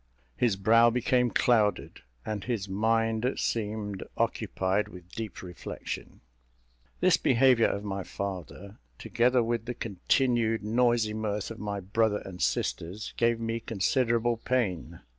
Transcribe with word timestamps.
His 0.35 0.55
brow 0.55 0.89
became 0.89 1.29
clouded 1.29 2.01
and 2.25 2.43
his 2.43 2.67
mind 2.67 3.35
seemed 3.37 4.01
occupied 4.17 4.87
with 4.87 5.11
deep 5.11 5.43
reflection. 5.43 6.21
This 7.01 7.17
behaviour 7.17 7.67
of 7.67 7.83
my 7.83 8.01
father, 8.01 8.79
together 8.97 9.43
with 9.43 9.65
the 9.65 9.75
continued 9.75 10.63
noisy 10.63 11.13
mirth 11.13 11.51
of 11.51 11.59
my 11.59 11.79
brother 11.81 12.23
and 12.25 12.41
sisters, 12.41 13.13
gave 13.15 13.39
me 13.39 13.59
considerable 13.59 14.37
pain. 14.37 15.01